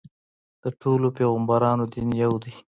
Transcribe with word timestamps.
د 0.63 0.65
ټولو 0.81 1.07
پیغمبرانو 1.17 1.83
دین 1.93 2.09
یو 2.23 2.33
دی. 2.43 2.53